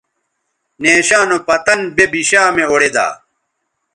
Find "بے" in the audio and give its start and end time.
1.95-2.05